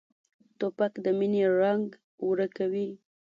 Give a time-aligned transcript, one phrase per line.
[0.59, 1.85] توپک د مینې رنګ
[2.27, 2.89] ورکوي.